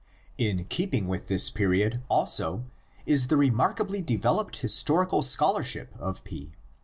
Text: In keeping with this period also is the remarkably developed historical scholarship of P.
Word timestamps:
In 0.39 0.65
keeping 0.65 1.07
with 1.07 1.27
this 1.27 1.51
period 1.51 2.01
also 2.09 2.63
is 3.05 3.27
the 3.27 3.37
remarkably 3.37 4.01
developed 4.01 4.55
historical 4.55 5.21
scholarship 5.21 5.93
of 5.99 6.23
P. 6.23 6.53